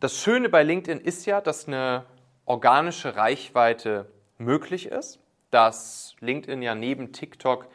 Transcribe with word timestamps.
Das 0.00 0.22
Schöne 0.22 0.48
bei 0.48 0.62
LinkedIn 0.62 1.00
ist 1.00 1.26
ja, 1.26 1.40
dass 1.40 1.66
eine 1.66 2.04
organische 2.44 3.16
Reichweite 3.16 4.08
möglich 4.38 4.86
ist, 4.86 5.18
dass 5.50 6.14
LinkedIn 6.20 6.62
ja 6.62 6.76
neben 6.76 7.12
TikTok 7.12 7.66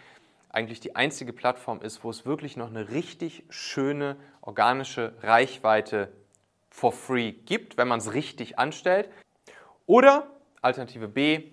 eigentlich 0.47 0.79
die 0.79 0.96
einzige 0.96 1.33
Plattform 1.33 1.81
ist, 1.81 2.05
wo 2.05 2.09
es 2.09 2.25
wirklich 2.25 2.55
noch 2.55 2.70
eine 2.70 2.91
richtig 2.91 3.44
schöne 3.49 4.15
organische 4.39 5.15
Reichweite 5.21 6.13
for 6.70 6.94
free 6.94 7.33
gibt, 7.33 7.75
wenn 7.75 7.89
man 7.89 7.99
es 7.99 8.13
richtig 8.13 8.58
anstellt. 8.58 9.10
Oder 9.85 10.28
Alternative 10.62 11.10
B, 11.10 11.51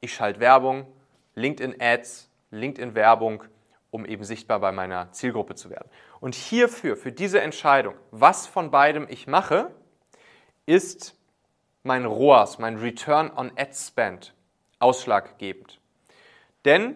ich 0.00 0.14
schalte 0.14 0.40
Werbung, 0.40 0.86
LinkedIn 1.34 1.78
Ads, 1.78 2.30
LinkedIn 2.50 2.94
Werbung, 2.94 3.44
um 3.96 4.04
eben 4.04 4.24
sichtbar 4.24 4.60
bei 4.60 4.72
meiner 4.72 5.10
Zielgruppe 5.12 5.54
zu 5.54 5.70
werden. 5.70 5.88
Und 6.20 6.34
hierfür, 6.34 6.96
für 6.96 7.12
diese 7.12 7.40
Entscheidung, 7.40 7.94
was 8.10 8.46
von 8.46 8.70
beidem 8.70 9.06
ich 9.08 9.26
mache, 9.26 9.70
ist 10.66 11.18
mein 11.82 12.04
ROAS, 12.04 12.58
mein 12.58 12.76
Return 12.76 13.32
on 13.34 13.50
Ad 13.56 13.72
Spend, 13.72 14.34
ausschlaggebend. 14.80 15.80
Denn 16.66 16.94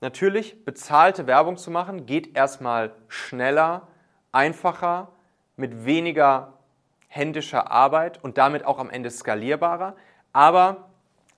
natürlich, 0.00 0.64
bezahlte 0.64 1.26
Werbung 1.26 1.58
zu 1.58 1.70
machen, 1.70 2.06
geht 2.06 2.34
erstmal 2.34 2.94
schneller, 3.08 3.86
einfacher, 4.32 5.12
mit 5.56 5.84
weniger 5.84 6.54
händischer 7.08 7.70
Arbeit 7.70 8.24
und 8.24 8.38
damit 8.38 8.64
auch 8.64 8.78
am 8.78 8.88
Ende 8.88 9.10
skalierbarer. 9.10 9.96
Aber 10.32 10.87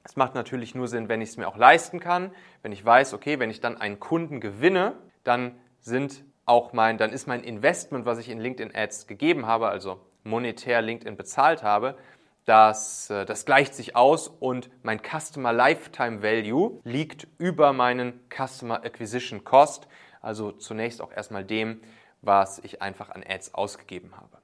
es 0.04 0.16
macht 0.16 0.34
natürlich 0.34 0.74
nur 0.74 0.88
Sinn, 0.88 1.09
wenn 1.09 1.20
ich 1.20 1.30
es 1.30 1.36
mir 1.36 1.46
auch 1.46 1.56
leisten 1.56 2.00
kann, 2.00 2.32
wenn 2.62 2.72
ich 2.72 2.84
weiß, 2.84 3.14
okay, 3.14 3.38
wenn 3.38 3.50
ich 3.50 3.60
dann 3.60 3.77
einen 3.77 4.00
Kunden 4.00 4.40
gewinne, 4.40 4.95
dann 5.24 5.54
sind 5.78 6.24
auch 6.46 6.73
mein, 6.73 6.98
dann 6.98 7.10
ist 7.10 7.26
mein 7.26 7.45
Investment, 7.45 8.06
was 8.06 8.18
ich 8.18 8.28
in 8.28 8.40
LinkedIn 8.40 8.74
Ads 8.74 9.06
gegeben 9.06 9.46
habe, 9.46 9.68
also 9.68 10.00
monetär 10.24 10.82
LinkedIn 10.82 11.16
bezahlt 11.16 11.62
habe, 11.62 11.96
das, 12.45 13.10
äh, 13.10 13.26
das 13.26 13.45
gleicht 13.45 13.74
sich 13.74 13.95
aus 13.95 14.28
und 14.28 14.70
mein 14.82 15.01
Customer 15.01 15.52
Lifetime 15.52 16.23
Value 16.23 16.80
liegt 16.85 17.29
über 17.38 17.73
meinen 17.73 18.20
Customer 18.30 18.82
Acquisition 18.85 19.45
Cost, 19.45 19.87
also 20.20 20.51
zunächst 20.52 21.02
auch 21.02 21.12
erstmal 21.12 21.45
dem, 21.45 21.80
was 22.23 22.59
ich 22.59 22.82
einfach 22.82 23.10
an 23.10 23.23
Ads 23.26 23.54
ausgegeben 23.54 24.14
habe. 24.16 24.38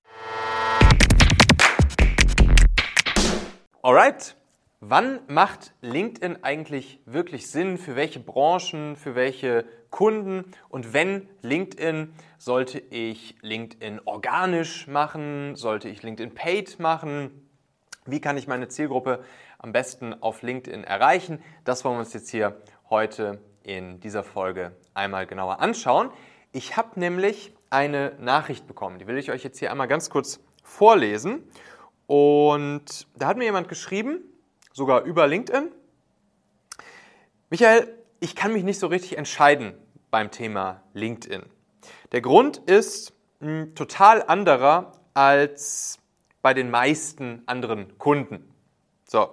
Alright, 3.82 4.36
wann 4.80 5.20
macht 5.28 5.74
LinkedIn 5.80 6.42
eigentlich 6.44 7.00
wirklich 7.06 7.50
Sinn? 7.50 7.78
Für 7.78 7.96
welche 7.96 8.20
Branchen, 8.20 8.96
für 8.96 9.14
welche 9.14 9.64
Kunden? 9.90 10.44
Und 10.68 10.92
wenn 10.92 11.28
LinkedIn, 11.42 12.12
sollte 12.38 12.78
ich 12.78 13.36
LinkedIn 13.40 14.00
organisch 14.04 14.86
machen? 14.86 15.56
Sollte 15.56 15.88
ich 15.88 16.02
LinkedIn 16.02 16.34
Paid 16.34 16.78
machen? 16.78 17.48
Wie 18.04 18.20
kann 18.20 18.36
ich 18.36 18.46
meine 18.46 18.68
Zielgruppe 18.68 19.24
am 19.58 19.72
besten 19.72 20.14
auf 20.22 20.42
LinkedIn 20.42 20.84
erreichen? 20.84 21.42
Das 21.64 21.84
wollen 21.84 21.96
wir 21.96 22.00
uns 22.00 22.12
jetzt 22.12 22.30
hier 22.30 22.60
heute 22.88 23.40
in 23.62 23.98
dieser 24.00 24.22
Folge 24.22 24.76
einmal 24.94 25.26
genauer 25.26 25.60
anschauen. 25.60 26.10
Ich 26.52 26.76
habe 26.76 27.00
nämlich 27.00 27.52
eine 27.68 28.12
Nachricht 28.20 28.66
bekommen, 28.68 28.98
die 28.98 29.08
will 29.08 29.18
ich 29.18 29.32
euch 29.32 29.42
jetzt 29.42 29.58
hier 29.58 29.72
einmal 29.72 29.88
ganz 29.88 30.08
kurz 30.08 30.40
vorlesen. 30.62 31.42
Und 32.06 33.08
da 33.16 33.26
hat 33.26 33.36
mir 33.36 33.44
jemand 33.44 33.68
geschrieben, 33.68 34.20
sogar 34.76 35.04
über 35.04 35.26
LinkedIn, 35.26 35.72
Michael, 37.48 37.88
ich 38.20 38.36
kann 38.36 38.52
mich 38.52 38.62
nicht 38.62 38.78
so 38.78 38.88
richtig 38.88 39.16
entscheiden 39.16 39.72
beim 40.10 40.30
Thema 40.30 40.82
LinkedIn. 40.92 41.44
Der 42.12 42.20
Grund 42.20 42.58
ist 42.58 43.14
ein 43.40 43.74
total 43.74 44.22
anderer 44.22 44.92
als 45.14 45.98
bei 46.42 46.52
den 46.52 46.70
meisten 46.70 47.42
anderen 47.46 47.96
Kunden. 47.96 48.52
So, 49.08 49.30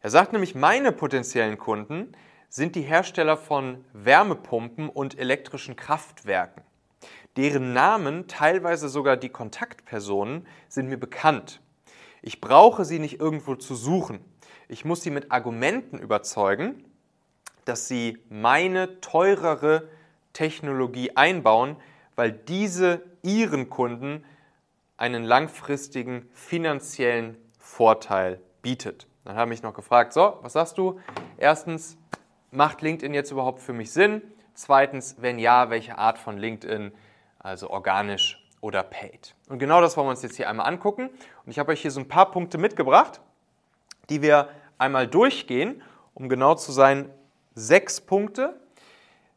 er 0.00 0.08
sagt 0.08 0.32
nämlich, 0.32 0.54
meine 0.54 0.92
potenziellen 0.92 1.58
Kunden 1.58 2.12
sind 2.48 2.74
die 2.74 2.80
Hersteller 2.80 3.36
von 3.36 3.84
Wärmepumpen 3.92 4.88
und 4.88 5.18
elektrischen 5.18 5.76
Kraftwerken. 5.76 6.62
Deren 7.36 7.74
Namen, 7.74 8.28
teilweise 8.28 8.88
sogar 8.88 9.18
die 9.18 9.28
Kontaktpersonen, 9.28 10.46
sind 10.68 10.88
mir 10.88 10.98
bekannt. 10.98 11.60
Ich 12.22 12.40
brauche 12.40 12.86
sie 12.86 12.98
nicht 12.98 13.20
irgendwo 13.20 13.56
zu 13.56 13.74
suchen. 13.74 14.24
Ich 14.70 14.84
muss 14.84 15.02
sie 15.02 15.10
mit 15.10 15.32
Argumenten 15.32 15.98
überzeugen, 15.98 16.84
dass 17.64 17.88
sie 17.88 18.18
meine 18.28 19.00
teurere 19.00 19.88
Technologie 20.32 21.16
einbauen, 21.16 21.74
weil 22.14 22.30
diese 22.30 23.02
ihren 23.22 23.68
Kunden 23.68 24.24
einen 24.96 25.24
langfristigen 25.24 26.30
finanziellen 26.34 27.36
Vorteil 27.58 28.40
bietet. 28.62 29.08
Dann 29.24 29.34
habe 29.34 29.52
ich 29.52 29.64
noch 29.64 29.74
gefragt, 29.74 30.12
so, 30.12 30.38
was 30.42 30.52
sagst 30.52 30.78
du? 30.78 31.00
Erstens, 31.36 31.98
macht 32.52 32.80
LinkedIn 32.80 33.12
jetzt 33.12 33.32
überhaupt 33.32 33.60
für 33.60 33.72
mich 33.72 33.90
Sinn? 33.90 34.22
Zweitens, 34.54 35.16
wenn 35.18 35.40
ja, 35.40 35.68
welche 35.70 35.98
Art 35.98 36.16
von 36.16 36.38
LinkedIn, 36.38 36.92
also 37.40 37.70
organisch 37.70 38.48
oder 38.60 38.84
paid. 38.84 39.34
Und 39.48 39.58
genau 39.58 39.80
das 39.80 39.96
wollen 39.96 40.06
wir 40.06 40.12
uns 40.12 40.22
jetzt 40.22 40.36
hier 40.36 40.48
einmal 40.48 40.66
angucken. 40.66 41.10
Und 41.44 41.50
ich 41.50 41.58
habe 41.58 41.72
euch 41.72 41.82
hier 41.82 41.90
so 41.90 41.98
ein 41.98 42.06
paar 42.06 42.30
Punkte 42.30 42.56
mitgebracht, 42.56 43.20
die 44.10 44.22
wir 44.22 44.48
einmal 44.80 45.06
durchgehen, 45.06 45.82
um 46.14 46.28
genau 46.28 46.54
zu 46.54 46.72
sein, 46.72 47.10
sechs 47.54 48.00
Punkte, 48.00 48.58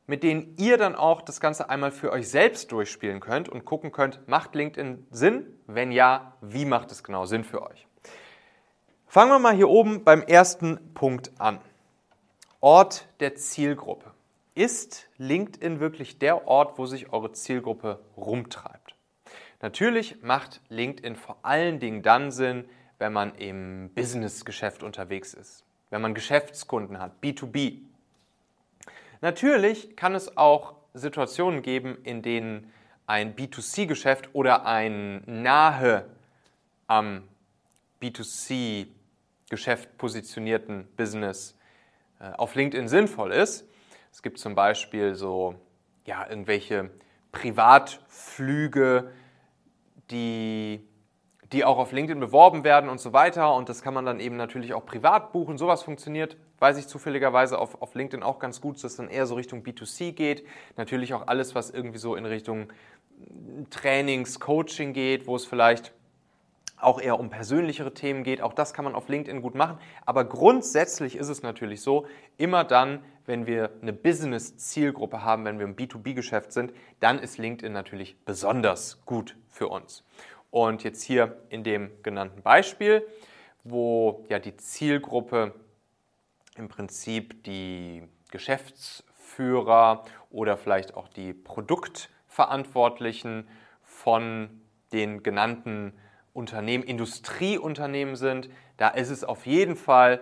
mit 0.06 0.24
denen 0.24 0.56
ihr 0.58 0.78
dann 0.78 0.96
auch 0.96 1.22
das 1.22 1.40
Ganze 1.40 1.70
einmal 1.70 1.92
für 1.92 2.12
euch 2.12 2.30
selbst 2.30 2.72
durchspielen 2.72 3.20
könnt 3.20 3.50
und 3.50 3.66
gucken 3.66 3.92
könnt, 3.92 4.28
macht 4.28 4.56
LinkedIn 4.56 5.08
Sinn? 5.12 5.46
Wenn 5.68 5.92
ja, 5.92 6.34
wie 6.42 6.66
macht 6.66 6.92
es 6.92 7.04
genau 7.04 7.26
Sinn 7.26 7.44
für 7.44 7.62
euch? 7.62 7.88
Fangen 9.08 9.31
wir 9.31 9.40
mal 9.40 9.54
hier 9.54 9.70
oben 9.70 10.04
beim 10.04 10.24
ersten 10.24 10.94
Punkt 10.94 11.31
an. 11.38 11.60
Ort 12.60 13.08
der 13.20 13.36
Zielgruppe. 13.36 14.12
Ist 14.56 15.08
LinkedIn 15.18 15.80
wirklich 15.80 16.20
der 16.20 16.48
Ort, 16.48 16.78
wo 16.78 16.86
sich 16.86 17.12
eure 17.12 17.31
Zielgruppe 17.31 18.00
rumtreibt? 18.18 18.96
Natürlich 19.62 20.22
macht 20.22 20.62
LinkedIn 20.70 21.16
vor 21.16 21.38
allen 21.44 21.80
Dingen 21.80 22.02
dann 22.02 22.31
Sinn, 22.31 22.66
wenn 23.03 23.12
man 23.12 23.36
im 23.36 23.90
Businessgeschäft 23.94 24.81
unterwegs 24.81 25.34
ist, 25.34 25.66
wenn 25.90 26.02
man 26.02 26.14
Geschäftskunden 26.14 27.00
hat, 27.00 27.12
B2B. 27.22 27.80
Natürlich 29.19 29.97
kann 29.97 30.16
es 30.16 30.38
auch 30.38 30.75
Situationen 30.94 31.63
geben, 31.63 31.97
in 32.06 32.22
denen 32.22 32.72
ein 33.06 33.36
B2C-Geschäft 33.36 34.30
oder 34.31 34.66
ein 34.66 35.22
nahe 35.25 36.06
am 36.88 37.28
B2C-Geschäft 38.02 39.97
positionierten 39.97 40.88
Business 40.96 41.58
äh, 42.22 42.31
auf 42.38 42.56
LinkedIn 42.56 42.88
sinnvoll 42.88 43.34
ist. 43.34 43.68
Es 44.13 44.22
gibt 44.22 44.40
zum 44.40 44.56
Beispiel 44.56 45.13
so 45.13 45.56
ja, 46.06 46.25
irgendwelche 46.30 46.90
Privatflüge, 47.34 49.12
die, 50.09 50.88
die 51.53 51.64
auch 51.64 51.78
auf 51.78 51.91
LinkedIn 51.91 52.19
beworben 52.19 52.64
werden 52.64 52.90
und 52.90 53.00
so 53.00 53.14
weiter. 53.14 53.56
Und 53.56 53.69
das 53.69 53.81
kann 53.81 53.94
man 53.94 54.06
dann 54.06 54.19
eben 54.19 54.36
natürlich 54.36 54.74
auch 54.74 54.86
privat 54.86 55.31
buchen. 55.31 55.58
Sowas 55.58 55.84
funktioniert, 55.84 56.36
weiß 56.59 56.78
ich 56.78 56.88
zufälligerweise 56.88 57.59
auf, 57.59 57.81
auf 57.81 57.94
LinkedIn 57.94 58.24
auch 58.24 58.40
ganz 58.40 58.59
gut, 58.59 58.75
dass 58.78 58.84
es 58.84 58.96
dann 58.97 59.08
eher 59.08 59.28
so 59.28 59.36
Richtung 59.36 59.62
B2C 59.62 60.12
geht. 60.12 60.46
Natürlich 60.75 61.13
auch 61.13 61.28
alles, 61.28 61.56
was 61.56 61.69
irgendwie 61.69 62.00
so 62.00 62.16
in 62.16 62.25
Richtung 62.25 62.68
Trainings, 63.69 64.40
Coaching 64.40 64.94
geht, 64.94 65.28
wo 65.28 65.36
es 65.36 65.46
vielleicht 65.46 65.94
auch 66.84 67.00
eher 67.00 67.19
um 67.19 67.30
persönlichere 67.30 67.94
Themen 67.94 68.24
geht. 68.24 68.42
Auch 68.42 68.53
das 68.53 68.74
kann 68.74 68.84
man 68.84 68.96
auf 68.96 69.08
LinkedIn 69.08 69.42
gut 69.42 69.56
machen. 69.56 69.78
Aber 70.06 70.25
grundsätzlich 70.25 71.16
ist 71.16 71.30
es 71.30 71.44
natürlich 71.44 71.81
so, 71.81 72.08
immer 72.38 72.63
dann, 72.63 73.00
wenn 73.25 73.47
wir 73.47 73.69
eine 73.81 73.94
Business-Zielgruppe 73.94 75.24
haben, 75.24 75.46
wenn 75.46 75.59
wir 75.59 75.66
im 75.66 75.75
B2B-Geschäft 75.75 76.52
sind, 76.52 76.74
dann 77.00 77.19
ist 77.19 77.38
LinkedIn 77.38 77.72
natürlich 77.72 78.18
besonders 78.25 79.06
gut 79.06 79.38
für 79.47 79.69
uns. 79.69 80.03
Und 80.53 80.84
jetzt 80.84 81.02
hier 81.02 81.41
in 81.50 81.64
dem 81.64 81.90
genannten 82.03 82.44
Beispiel, 82.44 83.04
wo 83.63 84.24
ja 84.30 84.38
die 84.38 84.56
Zielgruppe 84.56 85.56
im 86.56 86.68
Prinzip 86.68 87.44
die 87.44 88.04
Geschäftsführer 88.30 90.06
oder 90.30 90.56
vielleicht 90.56 90.94
auch 90.94 91.07
die 91.07 91.33
Produktverantwortlichen 91.33 93.48
von 93.81 94.62
den 94.92 95.24
genannten 95.24 95.94
Unternehmen, 96.33 96.83
Industrieunternehmen 96.83 98.16
sind, 98.16 98.51
da 98.78 98.89
ist 98.89 99.10
es 99.10 99.24
auf 99.24 99.48
jeden 99.48 99.75
Fall 99.75 100.22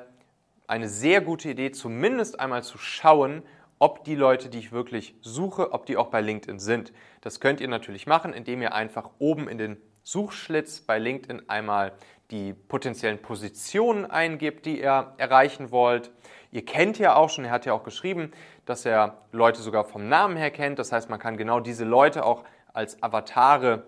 eine 0.65 0.87
sehr 0.87 1.19
gute 1.19 1.49
Idee, 1.49 1.73
zumindest 1.73 2.39
einmal 2.39 2.63
zu 2.63 2.77
schauen, 2.77 3.43
ob 3.79 4.05
die 4.05 4.15
Leute, 4.15 4.47
die 4.47 4.59
ich 4.59 4.71
wirklich 4.71 5.13
suche, 5.19 5.73
ob 5.73 5.85
die 5.87 5.97
auch 5.97 6.07
bei 6.07 6.21
LinkedIn 6.21 6.59
sind. 6.59 6.93
Das 7.19 7.41
könnt 7.41 7.59
ihr 7.59 7.67
natürlich 7.67 8.07
machen, 8.07 8.31
indem 8.31 8.61
ihr 8.61 8.73
einfach 8.73 9.09
oben 9.19 9.49
in 9.49 9.57
den 9.57 9.75
Suchschlitz 10.03 10.81
bei 10.81 10.99
LinkedIn 10.99 11.49
einmal 11.49 11.93
die 12.31 12.53
potenziellen 12.53 13.21
Positionen 13.21 14.05
eingibt, 14.05 14.65
die 14.65 14.81
ihr 14.81 15.13
erreichen 15.17 15.71
wollt. 15.71 16.11
Ihr 16.51 16.65
kennt 16.65 16.97
ja 16.97 17.15
auch 17.15 17.29
schon, 17.29 17.45
er 17.45 17.51
hat 17.51 17.65
ja 17.65 17.73
auch 17.73 17.83
geschrieben, 17.83 18.31
dass 18.65 18.85
er 18.85 19.17
Leute 19.31 19.61
sogar 19.61 19.85
vom 19.85 20.07
Namen 20.07 20.37
her 20.37 20.51
kennt. 20.51 20.79
Das 20.79 20.91
heißt, 20.91 21.09
man 21.09 21.19
kann 21.19 21.37
genau 21.37 21.59
diese 21.59 21.85
Leute 21.85 22.25
auch 22.25 22.43
als 22.73 23.01
Avatare 23.03 23.83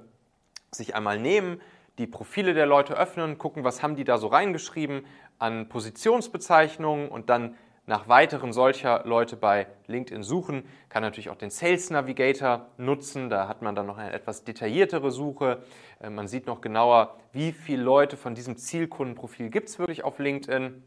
sich 0.72 0.96
einmal 0.96 1.20
nehmen, 1.20 1.62
die 1.98 2.08
Profile 2.08 2.54
der 2.54 2.66
Leute 2.66 2.98
öffnen, 2.98 3.38
gucken, 3.38 3.64
was 3.64 3.84
haben 3.84 3.96
die 3.96 4.04
da 4.04 4.18
so 4.18 4.28
reingeschrieben 4.28 5.06
an 5.40 5.70
Positionsbezeichnungen 5.70 7.10
und 7.10 7.30
dann 7.30 7.56
nach 7.86 8.08
weiteren 8.08 8.54
solcher 8.54 9.02
Leute 9.06 9.36
bei 9.36 9.68
LinkedIn 9.88 10.24
suchen. 10.24 10.64
Kann 10.90 11.04
natürlich 11.04 11.30
auch 11.30 11.36
den 11.36 11.50
Sales 11.50 11.90
Navigator 11.90 12.68
nutzen. 12.78 13.30
Da 13.30 13.48
hat 13.48 13.62
man 13.62 13.76
dann 13.76 13.86
noch 13.86 13.98
eine 13.98 14.14
etwas 14.14 14.44
detailliertere 14.44 15.12
Suche. 15.12 15.64
Äh, 16.00 16.10
man 16.10 16.28
sieht 16.28 16.48
noch 16.48 16.62
genauer, 16.62 17.18
wie 17.34 17.52
viele 17.52 17.84
Leute 17.84 18.16
von 18.16 18.36
diesem 18.36 18.58
Zielkundenprofil 18.58 19.50
gibt 19.50 19.70
es 19.70 19.80
wirklich 19.80 20.04
auf 20.04 20.20
LinkedIn. 20.20 20.82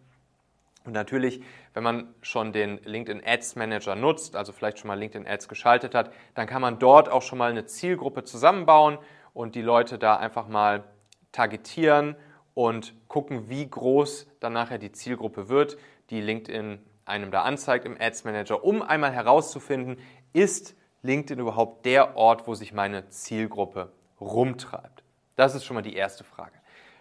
Und 0.84 0.92
natürlich, 0.92 1.42
wenn 1.74 1.82
man 1.82 2.14
schon 2.22 2.52
den 2.52 2.78
LinkedIn 2.84 3.22
Ads 3.26 3.56
Manager 3.56 3.96
nutzt, 3.96 4.36
also 4.36 4.52
vielleicht 4.52 4.78
schon 4.78 4.88
mal 4.88 4.98
LinkedIn 4.98 5.26
Ads 5.26 5.48
geschaltet 5.48 5.94
hat, 5.94 6.12
dann 6.34 6.46
kann 6.46 6.62
man 6.62 6.78
dort 6.78 7.08
auch 7.08 7.22
schon 7.22 7.38
mal 7.38 7.50
eine 7.50 7.66
Zielgruppe 7.66 8.22
zusammenbauen 8.22 8.98
und 9.34 9.56
die 9.56 9.62
Leute 9.62 9.98
da 9.98 10.16
einfach 10.16 10.46
mal 10.46 10.84
targetieren 11.32 12.16
und 12.54 12.94
gucken, 13.08 13.50
wie 13.50 13.68
groß 13.68 14.28
dann 14.40 14.54
nachher 14.54 14.78
die 14.78 14.92
Zielgruppe 14.92 15.50
wird, 15.50 15.76
die 16.10 16.20
LinkedIn 16.20 16.80
einem 17.04 17.30
da 17.30 17.42
anzeigt 17.42 17.84
im 17.84 17.96
Ads 18.00 18.24
Manager, 18.24 18.64
um 18.64 18.82
einmal 18.82 19.12
herauszufinden, 19.12 19.98
ist 20.32 20.74
LinkedIn 21.02 21.38
überhaupt 21.38 21.86
der 21.86 22.16
Ort, 22.16 22.46
wo 22.46 22.54
sich 22.54 22.72
meine 22.72 23.08
Zielgruppe 23.08 23.92
rumtreibt? 24.20 25.04
Das 25.36 25.54
ist 25.54 25.64
schon 25.64 25.74
mal 25.74 25.82
die 25.82 25.94
erste 25.94 26.24
Frage. 26.24 26.54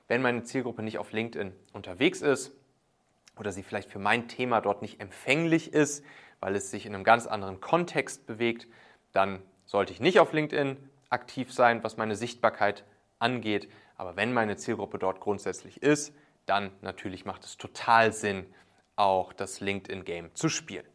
Wenn 0.07 0.21
meine 0.21 0.43
Zielgruppe 0.43 0.83
nicht 0.83 0.99
auf 0.99 1.11
LinkedIn 1.11 1.53
unterwegs 1.73 2.21
ist, 2.21 2.51
oder 3.37 3.51
sie 3.51 3.63
vielleicht 3.63 3.91
für 3.91 3.99
mein 3.99 4.27
Thema 4.27 4.61
dort 4.61 4.81
nicht 4.81 5.01
empfänglich 5.01 5.73
ist, 5.73 6.03
weil 6.39 6.55
es 6.55 6.71
sich 6.71 6.85
in 6.85 6.95
einem 6.95 7.03
ganz 7.03 7.27
anderen 7.27 7.59
Kontext 7.59 8.25
bewegt, 8.27 8.67
dann 9.11 9.41
sollte 9.65 9.93
ich 9.93 9.99
nicht 9.99 10.19
auf 10.19 10.33
LinkedIn 10.33 10.77
aktiv 11.09 11.51
sein, 11.51 11.83
was 11.83 11.97
meine 11.97 12.15
Sichtbarkeit 12.15 12.83
angeht. 13.19 13.69
Aber 13.97 14.15
wenn 14.15 14.33
meine 14.33 14.57
Zielgruppe 14.57 14.99
dort 14.99 15.19
grundsätzlich 15.19 15.81
ist, 15.81 16.13
dann 16.45 16.71
natürlich 16.81 17.25
macht 17.25 17.43
es 17.43 17.57
total 17.57 18.13
Sinn, 18.13 18.45
auch 18.95 19.33
das 19.33 19.59
LinkedIn-Game 19.59 20.33
zu 20.35 20.49
spielen. 20.49 20.85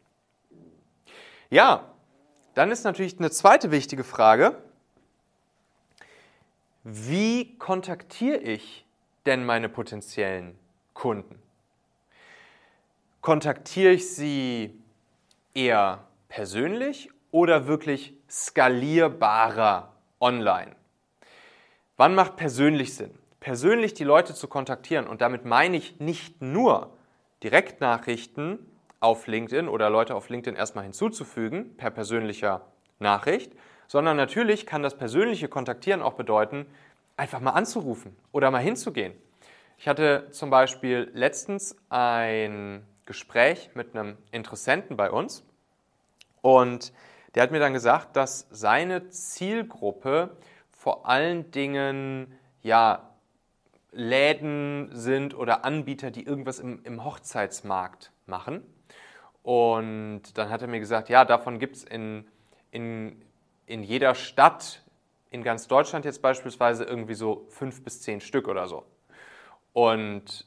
Ja, 1.51 1.91
dann 2.55 2.71
ist 2.71 2.85
natürlich 2.85 3.19
eine 3.19 3.31
zweite 3.31 3.71
wichtige 3.71 4.05
Frage. 4.05 4.57
Wie 6.85 7.57
kontaktiere 7.59 8.39
ich 8.39 8.87
denn 9.27 9.45
meine 9.45 9.69
potenziellen 9.69 10.59
Kunden? 10.95 11.41
Kontaktiere 13.21 13.93
ich 13.93 14.15
sie 14.15 14.81
eher 15.53 16.05
persönlich 16.29 17.11
oder 17.31 17.67
wirklich 17.67 18.15
skalierbarer 18.31 19.95
online? 20.21 20.75
Wann 21.97 22.15
macht 22.15 22.37
persönlich 22.37 22.95
Sinn? 22.95 23.15
Persönlich 23.41 23.93
die 23.93 24.05
Leute 24.05 24.35
zu 24.35 24.49
kontaktieren 24.49 25.07
und 25.07 25.21
damit 25.21 25.45
meine 25.45 25.77
ich 25.77 26.01
nicht 26.01 26.41
nur 26.41 26.97
Direktnachrichten 27.43 28.59
auf 29.01 29.27
LinkedIn 29.27 29.69
oder 29.69 29.89
Leute 29.91 30.15
auf 30.15 30.29
LinkedIn 30.29 30.57
erstmal 30.57 30.85
hinzuzufügen 30.85 31.77
per 31.77 31.91
persönlicher 31.91 32.67
Nachricht, 32.99 33.53
sondern 33.87 34.17
natürlich 34.17 34.67
kann 34.67 34.83
das 34.83 34.97
persönliche 34.97 35.49
Kontaktieren 35.49 36.03
auch 36.03 36.15
bedeuten, 36.15 36.67
einfach 37.17 37.41
mal 37.41 37.51
anzurufen 37.51 38.17
oder 38.33 38.51
mal 38.51 38.59
hinzugehen. 38.59 39.15
Ich 39.79 39.89
hatte 39.89 40.29
zum 40.31 40.51
Beispiel 40.51 41.11
letztens 41.15 41.77
ein 41.89 42.87
Gespräch 43.07 43.71
mit 43.75 43.97
einem 43.97 44.19
Interessenten 44.31 44.97
bei 44.97 45.11
uns 45.11 45.45
und 46.43 46.93
der 47.35 47.43
hat 47.43 47.51
mir 47.51 47.61
dann 47.61 47.73
gesagt, 47.73 48.17
dass 48.17 48.47
seine 48.51 49.09
Zielgruppe 49.09 50.37
vor 50.71 51.09
allen 51.09 51.51
Dingen 51.51 52.39
ja, 52.63 53.10
Läden 53.93 54.91
sind 54.93 55.35
oder 55.35 55.65
Anbieter, 55.65 56.11
die 56.11 56.25
irgendwas 56.25 56.59
im, 56.59 56.83
im 56.85 57.05
Hochzeitsmarkt 57.05 58.13
machen. 58.27 58.63
Und 59.43 60.37
dann 60.37 60.51
hat 60.51 60.63
er 60.63 60.69
mir 60.69 60.81
gesagt, 60.81 61.09
ja, 61.09 61.25
davon 61.25 61.59
gibt 61.59 61.77
es 61.77 61.85
in, 61.85 62.27
in, 62.71 63.21
in 63.67 63.83
jeder 63.83 64.15
Stadt 64.15 64.83
in 65.31 65.43
ganz 65.43 65.69
Deutschland 65.69 66.05
jetzt 66.05 66.23
beispielsweise 66.23 66.85
irgendwie 66.85 67.15
so 67.15 67.47
fünf 67.49 67.83
bis 67.83 68.03
zehn 68.03 68.21
Stück 68.21 68.49
oder 68.49 68.67
so. 68.69 68.85
Und 69.73 70.47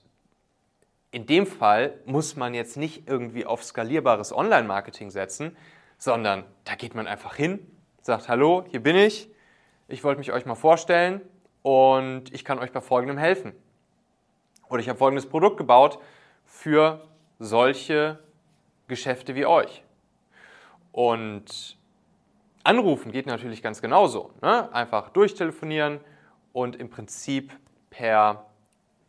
in 1.11 1.25
dem 1.25 1.45
Fall 1.45 1.99
muss 2.05 2.35
man 2.35 2.53
jetzt 2.53 2.75
nicht 2.75 3.07
irgendwie 3.07 3.45
auf 3.45 3.63
skalierbares 3.63 4.33
Online-Marketing 4.33 5.09
setzen, 5.09 5.55
sondern 5.97 6.43
da 6.65 6.75
geht 6.75 6.95
man 6.95 7.07
einfach 7.07 7.35
hin, 7.35 7.59
sagt, 8.01 8.27
hallo, 8.27 8.65
hier 8.69 8.81
bin 8.81 8.95
ich, 8.95 9.29
ich 9.87 10.03
wollte 10.03 10.19
mich 10.19 10.33
euch 10.33 10.45
mal 10.45 10.55
vorstellen 10.55 11.21
und 11.63 12.31
ich 12.33 12.45
kann 12.45 12.59
euch 12.59 12.71
bei 12.71 12.81
Folgendem 12.81 13.17
helfen. 13.17 13.53
Oder 14.69 14.81
ich 14.81 14.89
habe 14.89 14.99
folgendes 14.99 15.27
Produkt 15.27 15.57
gebaut 15.57 15.99
für 16.45 17.07
solche 17.39 18.19
Geschäfte 18.87 19.33
wie 19.33 19.45
euch. 19.45 19.83
Und 20.91 21.77
anrufen 22.63 23.11
geht 23.11 23.25
natürlich 23.25 23.63
ganz 23.63 23.81
genauso. 23.81 24.31
Ne? 24.41 24.71
Einfach 24.73 25.09
durchtelefonieren 25.09 25.99
und 26.51 26.75
im 26.75 26.89
Prinzip 26.89 27.51
per, 27.89 28.45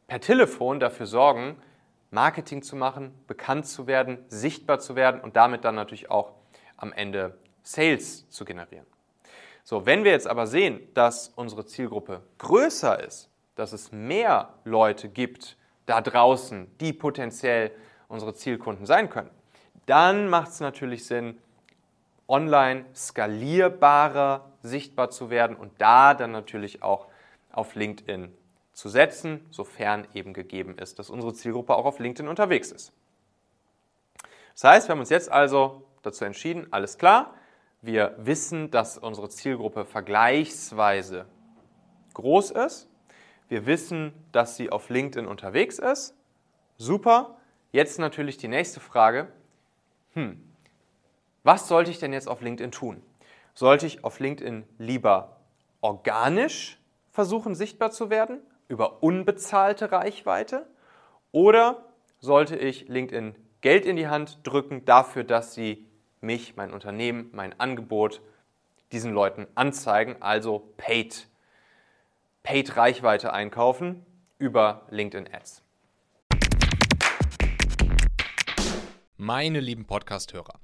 per 0.06 0.20
Telefon 0.20 0.80
dafür 0.80 1.06
sorgen, 1.06 1.56
Marketing 2.10 2.62
zu 2.62 2.76
machen, 2.76 3.12
bekannt 3.26 3.66
zu 3.66 3.86
werden, 3.86 4.24
sichtbar 4.28 4.78
zu 4.78 4.96
werden 4.96 5.20
und 5.20 5.36
damit 5.36 5.64
dann 5.64 5.74
natürlich 5.74 6.10
auch 6.10 6.32
am 6.76 6.92
Ende 6.92 7.36
Sales 7.62 8.28
zu 8.30 8.44
generieren. 8.44 8.86
So, 9.66 9.86
wenn 9.86 10.04
wir 10.04 10.10
jetzt 10.10 10.26
aber 10.26 10.46
sehen, 10.46 10.86
dass 10.92 11.32
unsere 11.36 11.64
Zielgruppe 11.64 12.20
größer 12.36 13.02
ist, 13.02 13.30
dass 13.56 13.72
es 13.72 13.92
mehr 13.92 14.52
Leute 14.64 15.08
gibt 15.08 15.56
da 15.86 16.02
draußen, 16.02 16.70
die 16.80 16.92
potenziell 16.92 17.70
unsere 18.08 18.34
Zielkunden 18.34 18.84
sein 18.84 19.08
können, 19.08 19.30
dann 19.86 20.28
macht 20.28 20.50
es 20.50 20.60
natürlich 20.60 21.06
Sinn, 21.06 21.38
online 22.28 22.84
skalierbarer 22.94 24.50
sichtbar 24.62 25.10
zu 25.10 25.30
werden 25.30 25.56
und 25.56 25.72
da 25.78 26.12
dann 26.12 26.32
natürlich 26.32 26.82
auch 26.82 27.06
auf 27.50 27.74
LinkedIn 27.74 28.36
zu 28.74 28.90
setzen, 28.90 29.46
sofern 29.50 30.06
eben 30.12 30.34
gegeben 30.34 30.76
ist, 30.76 30.98
dass 30.98 31.08
unsere 31.08 31.32
Zielgruppe 31.32 31.74
auch 31.74 31.86
auf 31.86 31.98
LinkedIn 32.00 32.28
unterwegs 32.28 32.70
ist. 32.70 32.92
Das 34.52 34.64
heißt, 34.64 34.88
wir 34.88 34.92
haben 34.92 35.00
uns 35.00 35.10
jetzt 35.10 35.30
also 35.30 35.86
dazu 36.02 36.24
entschieden, 36.26 36.66
alles 36.70 36.98
klar, 36.98 37.34
wir 37.84 38.14
wissen, 38.18 38.70
dass 38.70 38.96
unsere 38.98 39.28
Zielgruppe 39.28 39.84
vergleichsweise 39.84 41.26
groß 42.14 42.52
ist. 42.52 42.88
Wir 43.48 43.66
wissen, 43.66 44.12
dass 44.32 44.56
sie 44.56 44.70
auf 44.70 44.88
LinkedIn 44.88 45.26
unterwegs 45.26 45.78
ist. 45.78 46.14
Super. 46.76 47.36
Jetzt 47.72 47.98
natürlich 47.98 48.36
die 48.36 48.48
nächste 48.48 48.80
Frage. 48.80 49.28
Hm, 50.14 50.40
was 51.42 51.68
sollte 51.68 51.90
ich 51.90 51.98
denn 51.98 52.12
jetzt 52.12 52.28
auf 52.28 52.40
LinkedIn 52.40 52.70
tun? 52.70 53.02
Sollte 53.52 53.86
ich 53.86 54.02
auf 54.02 54.18
LinkedIn 54.18 54.64
lieber 54.78 55.40
organisch 55.80 56.80
versuchen, 57.10 57.54
sichtbar 57.54 57.90
zu 57.90 58.08
werden 58.10 58.40
über 58.68 59.02
unbezahlte 59.02 59.92
Reichweite? 59.92 60.66
Oder 61.32 61.84
sollte 62.18 62.56
ich 62.56 62.88
LinkedIn 62.88 63.34
Geld 63.60 63.84
in 63.84 63.96
die 63.96 64.08
Hand 64.08 64.38
drücken 64.44 64.84
dafür, 64.84 65.24
dass 65.24 65.52
sie 65.54 65.86
mich, 66.24 66.56
mein 66.56 66.72
Unternehmen, 66.72 67.30
mein 67.32 67.58
Angebot 67.60 68.20
diesen 68.92 69.12
Leuten 69.12 69.46
anzeigen, 69.54 70.20
also 70.20 70.72
Paid, 70.76 71.28
Paid 72.42 72.76
Reichweite 72.76 73.32
einkaufen 73.32 74.04
über 74.38 74.86
LinkedIn 74.90 75.32
Ads? 75.32 75.62
Meine 79.16 79.60
lieben 79.60 79.86
Podcast-Hörer. 79.86 80.63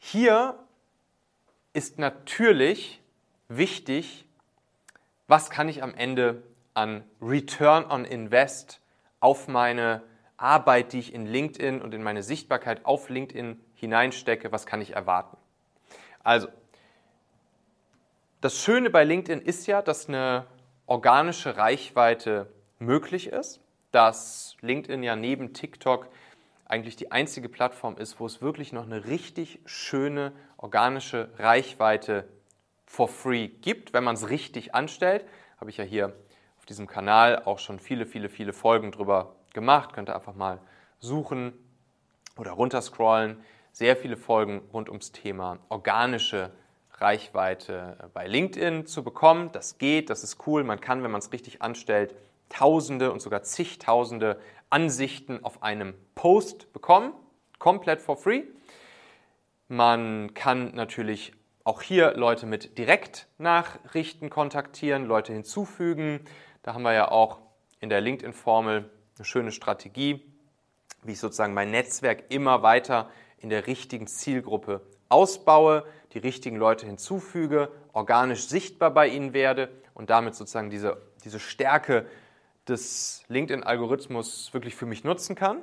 hier 0.00 0.58
ist 1.72 1.98
natürlich 1.98 3.00
wichtig, 3.48 4.26
was 5.28 5.50
kann 5.50 5.68
ich 5.68 5.82
am 5.82 5.94
Ende 5.94 6.42
an 6.74 7.04
Return 7.22 7.84
on 7.84 8.04
Invest 8.04 8.80
auf 9.20 9.46
meine 9.46 10.02
Arbeit, 10.38 10.94
die 10.94 10.98
ich 10.98 11.14
in 11.14 11.26
LinkedIn 11.26 11.82
und 11.82 11.94
in 11.94 12.02
meine 12.02 12.22
Sichtbarkeit 12.22 12.86
auf 12.86 13.10
LinkedIn 13.10 13.60
hineinstecke, 13.74 14.50
was 14.50 14.66
kann 14.66 14.80
ich 14.80 14.94
erwarten? 14.94 15.36
Also, 16.24 16.48
das 18.40 18.56
Schöne 18.58 18.88
bei 18.88 19.04
LinkedIn 19.04 19.42
ist 19.42 19.66
ja, 19.66 19.82
dass 19.82 20.08
eine 20.08 20.46
organische 20.86 21.58
Reichweite 21.58 22.50
möglich 22.78 23.28
ist, 23.28 23.60
dass 23.92 24.56
LinkedIn 24.62 25.02
ja 25.02 25.14
neben 25.14 25.52
TikTok 25.52 26.08
eigentlich 26.70 26.96
die 26.96 27.10
einzige 27.10 27.48
Plattform 27.48 27.96
ist, 27.96 28.20
wo 28.20 28.26
es 28.26 28.40
wirklich 28.40 28.72
noch 28.72 28.84
eine 28.84 29.06
richtig 29.06 29.58
schöne 29.66 30.32
organische 30.56 31.30
Reichweite 31.38 32.28
for 32.86 33.08
free 33.08 33.48
gibt, 33.48 33.92
wenn 33.92 34.04
man 34.04 34.14
es 34.14 34.30
richtig 34.30 34.74
anstellt. 34.74 35.24
Habe 35.58 35.70
ich 35.70 35.76
ja 35.76 35.84
hier 35.84 36.14
auf 36.58 36.66
diesem 36.66 36.86
Kanal 36.86 37.42
auch 37.44 37.58
schon 37.58 37.80
viele, 37.80 38.06
viele, 38.06 38.28
viele 38.28 38.52
Folgen 38.52 38.92
drüber 38.92 39.34
gemacht. 39.52 39.92
Könnt 39.92 40.08
ihr 40.08 40.14
einfach 40.14 40.34
mal 40.34 40.60
suchen 41.00 41.52
oder 42.36 42.52
runterscrollen. 42.52 43.42
Sehr 43.72 43.96
viele 43.96 44.16
Folgen 44.16 44.62
rund 44.72 44.88
ums 44.88 45.12
Thema 45.12 45.58
organische 45.68 46.52
Reichweite 46.94 48.10
bei 48.14 48.26
LinkedIn 48.26 48.86
zu 48.86 49.02
bekommen. 49.02 49.50
Das 49.52 49.78
geht, 49.78 50.10
das 50.10 50.22
ist 50.22 50.46
cool. 50.46 50.62
Man 50.64 50.80
kann, 50.80 51.02
wenn 51.02 51.10
man 51.10 51.20
es 51.20 51.32
richtig 51.32 51.62
anstellt, 51.62 52.14
Tausende 52.50 53.10
und 53.10 53.22
sogar 53.22 53.42
zigtausende 53.42 54.38
Ansichten 54.68 55.42
auf 55.42 55.62
einem 55.62 55.94
Post 56.14 56.72
bekommen, 56.74 57.14
komplett 57.58 58.02
for 58.02 58.16
free. 58.16 58.42
Man 59.68 60.34
kann 60.34 60.74
natürlich 60.74 61.32
auch 61.64 61.82
hier 61.82 62.14
Leute 62.14 62.46
mit 62.46 62.76
Direktnachrichten 62.76 64.30
kontaktieren, 64.30 65.06
Leute 65.06 65.32
hinzufügen. 65.32 66.20
Da 66.62 66.74
haben 66.74 66.82
wir 66.82 66.92
ja 66.92 67.10
auch 67.10 67.38
in 67.80 67.88
der 67.88 68.00
LinkedIn-Formel 68.00 68.90
eine 69.16 69.24
schöne 69.24 69.52
Strategie, 69.52 70.22
wie 71.02 71.12
ich 71.12 71.20
sozusagen 71.20 71.54
mein 71.54 71.70
Netzwerk 71.70 72.24
immer 72.30 72.62
weiter 72.62 73.10
in 73.38 73.50
der 73.50 73.66
richtigen 73.66 74.06
Zielgruppe 74.06 74.82
ausbaue, 75.08 75.84
die 76.12 76.18
richtigen 76.18 76.56
Leute 76.56 76.86
hinzufüge, 76.86 77.70
organisch 77.92 78.46
sichtbar 78.48 78.90
bei 78.90 79.08
ihnen 79.08 79.32
werde 79.32 79.68
und 79.94 80.10
damit 80.10 80.34
sozusagen 80.34 80.70
diese, 80.70 81.00
diese 81.24 81.40
Stärke 81.40 82.06
des 82.70 83.24
LinkedIn-Algorithmus 83.28 84.54
wirklich 84.54 84.74
für 84.74 84.86
mich 84.86 85.04
nutzen 85.04 85.34
kann. 85.36 85.62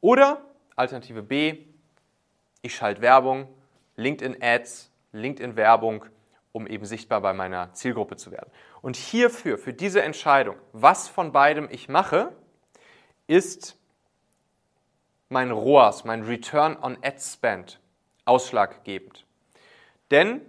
Oder 0.00 0.44
Alternative 0.76 1.22
B, 1.22 1.58
ich 2.62 2.74
schalte 2.74 3.02
Werbung, 3.02 3.48
LinkedIn-Ads, 3.96 4.90
LinkedIn-Werbung, 5.12 6.06
um 6.52 6.66
eben 6.66 6.86
sichtbar 6.86 7.20
bei 7.20 7.32
meiner 7.32 7.72
Zielgruppe 7.72 8.16
zu 8.16 8.30
werden. 8.30 8.50
Und 8.80 8.96
hierfür, 8.96 9.58
für 9.58 9.72
diese 9.72 10.02
Entscheidung, 10.02 10.56
was 10.72 11.08
von 11.08 11.32
beidem 11.32 11.68
ich 11.70 11.88
mache, 11.88 12.32
ist 13.26 13.76
mein 15.28 15.50
ROAS, 15.50 16.04
mein 16.04 16.22
Return 16.22 16.76
on 16.80 16.96
Ad 17.02 17.18
Spend, 17.18 17.80
ausschlaggebend. 18.24 19.26
Denn 20.10 20.40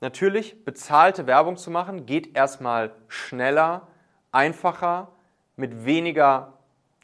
natürlich, 0.00 0.64
bezahlte 0.64 1.26
Werbung 1.26 1.56
zu 1.56 1.70
machen, 1.70 2.06
geht 2.06 2.36
erstmal 2.36 2.94
schneller, 3.08 3.86
einfacher, 4.32 5.08
mit 5.56 5.84
weniger 5.84 6.54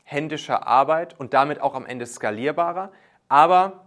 händischer 0.04 0.66
Arbeit 0.66 1.18
und 1.18 1.34
damit 1.34 1.60
auch 1.60 1.74
am 1.74 1.84
Ende 1.84 2.06
skalierbarer. 2.06 2.92
Aber 3.28 3.84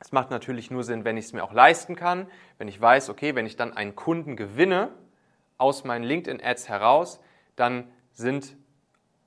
es 0.00 0.12
macht 0.12 0.30
natürlich 0.30 0.70
nur 0.70 0.84
Sinn, 0.84 1.04
wenn 1.04 1.16
ich 1.16 1.26
es 1.26 1.32
mir 1.32 1.44
auch 1.44 1.52
leisten 1.52 1.96
kann, 1.96 2.26
wenn 2.56 2.68
ich 2.68 2.80
weiß, 2.80 3.10
okay, 3.10 3.34
wenn 3.34 3.46
ich 3.46 3.56
dann 3.56 3.76
einen 3.76 3.94
Kunden 3.94 4.36
gewinne 4.36 4.90
aus 5.58 5.84
meinen 5.84 6.04
LinkedIn-Ads 6.04 6.68
heraus, 6.68 7.20
dann 7.56 7.88
sind 8.12 8.56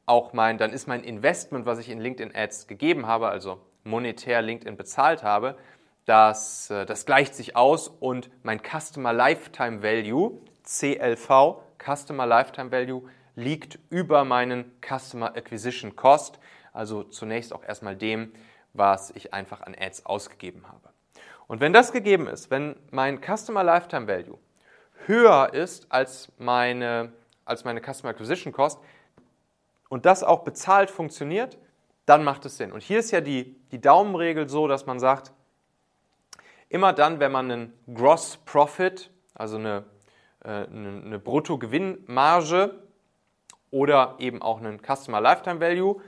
auch 0.06 0.34
mein, 0.34 0.58
dann 0.58 0.74
ist 0.74 0.88
mein 0.88 1.04
Investment, 1.04 1.66
was 1.66 1.80
ich 1.80 1.90
in 1.90 2.00
LinkedIn 2.00 2.36
Ads 2.36 2.68
gegeben 2.68 3.06
habe, 3.06 3.30
also 3.30 3.62
monetär 3.84 4.42
LinkedIn 4.42 4.78
bezahlt 4.78 5.24
habe, 5.24 5.58
das, 6.06 6.70
äh, 6.70 6.86
das 6.86 7.06
gleicht 7.06 7.36
sich 7.36 7.56
aus 7.56 7.88
und 7.88 8.30
mein 8.44 8.60
Customer 8.60 9.14
Lifetime 9.14 9.84
Value, 9.84 10.42
CLV, 10.64 11.62
Customer 11.78 12.26
Lifetime 12.26 12.72
Value, 12.72 13.04
liegt 13.36 13.80
über 13.90 14.26
meinen 14.26 14.72
Customer 14.82 15.36
Acquisition 15.36 15.96
Cost, 15.96 16.40
also 16.74 17.04
zunächst 17.04 17.54
auch 17.54 17.64
erstmal 17.64 17.96
dem, 17.96 18.32
was 18.74 19.12
ich 19.12 19.34
einfach 19.34 19.62
an 19.62 19.76
Ads 19.78 20.06
ausgegeben 20.06 20.68
habe. 20.68 20.90
Und 21.48 21.60
wenn 21.60 21.74
das 21.74 21.92
gegeben 21.92 22.28
ist, 22.28 22.50
wenn 22.50 22.76
mein 22.92 23.20
Customer 23.22 23.64
Lifetime 23.64 24.08
Value 24.08 24.38
höher 25.06 25.54
ist 25.54 25.92
als 25.92 26.32
meine, 26.38 27.12
als 27.46 27.66
meine 27.66 27.82
Customer 27.82 28.12
Acquisition 28.12 28.54
Cost, 28.54 28.80
und 29.92 30.06
das 30.06 30.24
auch 30.24 30.46
bezahlt 30.46 30.90
funktioniert, 30.90 31.58
dann 32.06 32.24
macht 32.24 32.46
es 32.46 32.56
Sinn. 32.56 32.72
Und 32.72 32.82
hier 32.82 33.00
ist 33.00 33.12
ja 33.12 33.20
die, 33.20 33.58
die 33.72 33.82
Daumenregel 33.82 34.48
so, 34.48 34.70
dass 34.70 34.86
man 34.86 35.02
sagt, 35.02 35.34
immer 36.70 36.94
dann, 36.94 37.20
wenn 37.20 37.34
man 37.34 37.52
einen 37.52 37.74
Gross 37.94 38.38
Profit, 38.38 39.12
also 39.36 39.58
eine, 39.58 39.84
äh, 40.46 40.48
eine, 40.48 41.02
eine 41.06 41.20
Bruttogewinnmarge 41.20 42.80
oder 43.72 44.16
eben 44.20 44.42
auch 44.42 44.60
einen 44.60 44.80
Customer 44.80 45.20
Lifetime 45.20 45.60
Value, 45.60 46.02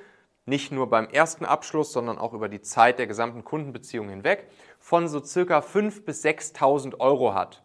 nicht 0.45 0.71
nur 0.71 0.89
beim 0.89 1.07
ersten 1.07 1.45
Abschluss, 1.45 1.93
sondern 1.93 2.17
auch 2.17 2.33
über 2.33 2.49
die 2.49 2.61
Zeit 2.61 2.99
der 2.99 3.07
gesamten 3.07 3.43
Kundenbeziehung 3.43 4.09
hinweg, 4.09 4.47
von 4.77 5.07
so 5.07 5.23
circa 5.23 5.59
5.000 5.59 6.03
bis 6.03 6.23
6.000 6.23 6.99
Euro 6.99 7.33
hat. 7.33 7.63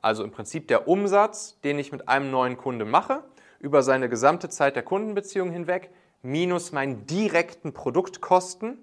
Also 0.00 0.22
im 0.22 0.30
Prinzip 0.30 0.68
der 0.68 0.86
Umsatz, 0.86 1.58
den 1.62 1.78
ich 1.78 1.90
mit 1.90 2.08
einem 2.08 2.30
neuen 2.30 2.56
Kunde 2.56 2.84
mache 2.84 3.24
über 3.58 3.82
seine 3.82 4.08
gesamte 4.08 4.48
Zeit 4.48 4.76
der 4.76 4.84
Kundenbeziehung 4.84 5.50
hinweg 5.50 5.90
minus 6.22 6.72
meinen 6.72 7.06
direkten 7.06 7.72
Produktkosten. 7.72 8.78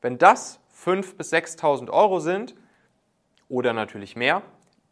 Wenn 0.00 0.18
das 0.18 0.58
5.000 0.84 1.16
bis 1.16 1.32
6.000 1.32 1.90
Euro 1.90 2.18
sind 2.18 2.56
oder 3.48 3.72
natürlich 3.72 4.16
mehr, 4.16 4.42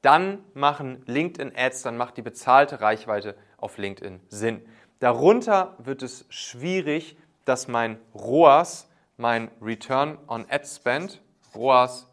dann 0.02 0.45
machen 0.55 1.02
LinkedIn-Ads, 1.07 1.83
dann 1.83 1.97
macht 1.97 2.17
die 2.17 2.23
bezahlte 2.23 2.81
Reichweite 2.81 3.37
auf 3.61 3.79
LinkedIn 3.79 4.21
Sinn. 4.29 4.62
Darunter 4.99 5.75
wird 5.79 6.02
es 6.02 6.26
schwierig, 6.29 7.17
dass 7.45 7.69
mein 7.69 7.99
ROAS, 8.14 8.88
mein 9.17 9.50
Return 9.61 10.19
on 10.26 10.47
Ad 10.50 10.67
Spend, 10.67 11.21
ROAS, 11.55 12.07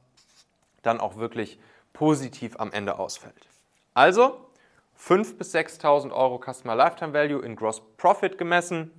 dann 0.83 0.99
auch 0.99 1.17
wirklich 1.17 1.59
positiv 1.93 2.59
am 2.59 2.71
Ende 2.71 2.97
ausfällt. 2.97 3.47
Also 3.93 4.47
5.000 4.99 5.37
bis 5.37 5.53
6.000 5.53 6.11
Euro 6.11 6.39
Customer 6.39 6.75
Lifetime 6.75 7.13
Value 7.13 7.43
in 7.43 7.55
Gross 7.55 7.81
Profit 7.97 8.37
gemessen, 8.37 8.91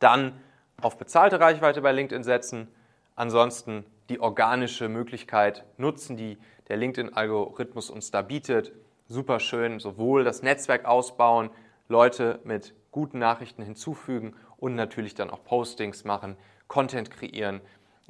dann 0.00 0.40
auf 0.80 0.98
bezahlte 0.98 1.40
Reichweite 1.40 1.80
bei 1.80 1.92
LinkedIn 1.92 2.24
setzen, 2.24 2.68
ansonsten 3.14 3.84
die 4.08 4.20
organische 4.20 4.88
Möglichkeit 4.88 5.64
nutzen, 5.76 6.16
die 6.16 6.38
der 6.68 6.76
LinkedIn-Algorithmus 6.76 7.90
uns 7.90 8.10
da 8.10 8.22
bietet. 8.22 8.72
Super 9.06 9.38
schön, 9.38 9.80
sowohl 9.80 10.24
das 10.24 10.42
Netzwerk 10.42 10.86
ausbauen, 10.86 11.50
Leute 11.88 12.40
mit 12.44 12.74
guten 12.90 13.18
Nachrichten 13.18 13.62
hinzufügen 13.62 14.34
und 14.56 14.74
natürlich 14.74 15.14
dann 15.14 15.28
auch 15.28 15.44
Postings 15.44 16.04
machen, 16.04 16.36
Content 16.68 17.10
kreieren, 17.10 17.60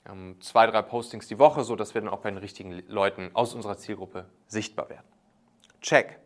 ähm, 0.09 0.37
zwei, 0.41 0.67
drei 0.67 0.83
Postings 0.83 1.27
die 1.27 1.41
Woche, 1.41 1.65
sodass 1.65 1.95
wir 1.95 2.01
dann 2.01 2.11
auch 2.11 2.21
bei 2.21 2.31
den 2.31 2.39
richtigen 2.39 2.85
Leuten 2.87 3.31
aus 3.35 3.55
unserer 3.55 3.77
Zielgruppe 3.77 4.27
sichtbar 4.47 4.89
werden. 4.89 5.07
Check. 5.81 6.21